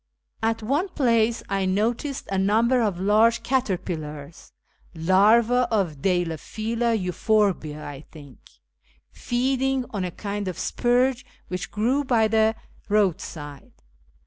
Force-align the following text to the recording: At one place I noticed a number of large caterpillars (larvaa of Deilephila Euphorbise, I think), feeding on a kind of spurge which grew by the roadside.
At 0.41 0.63
one 0.63 0.89
place 0.89 1.43
I 1.47 1.65
noticed 1.65 2.27
a 2.31 2.37
number 2.39 2.81
of 2.81 2.99
large 2.99 3.43
caterpillars 3.43 4.51
(larvaa 4.95 5.67
of 5.69 6.01
Deilephila 6.01 6.97
Euphorbise, 6.99 7.77
I 7.79 8.01
think), 8.11 8.39
feeding 9.11 9.85
on 9.91 10.03
a 10.03 10.09
kind 10.09 10.47
of 10.47 10.57
spurge 10.57 11.23
which 11.49 11.69
grew 11.69 12.03
by 12.03 12.27
the 12.27 12.55
roadside. 12.89 13.73